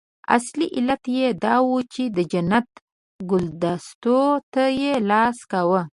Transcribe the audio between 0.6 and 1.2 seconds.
علت